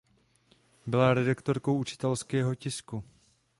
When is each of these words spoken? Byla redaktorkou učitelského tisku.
Byla 0.87 1.13
redaktorkou 1.13 1.77
učitelského 1.77 2.55
tisku. 2.55 3.03